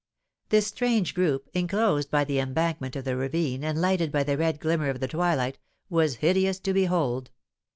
This 0.49 0.65
strange 0.65 1.13
group, 1.13 1.47
enclosed 1.53 2.09
by 2.09 2.23
the 2.23 2.39
embankment 2.39 2.95
of 2.95 3.03
the 3.05 3.15
ravine, 3.15 3.63
and 3.63 3.79
lighted 3.79 4.11
by 4.11 4.23
the 4.23 4.35
red 4.35 4.59
glimmer 4.59 4.89
of 4.89 4.99
the 4.99 5.07
twilight, 5.07 5.59
was 5.91 6.15
hideous 6.15 6.57
to 6.61 6.73
behold. 6.73 7.29